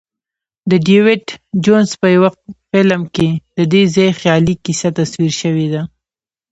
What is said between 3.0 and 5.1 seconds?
کې ددې ځای خیالي کیسه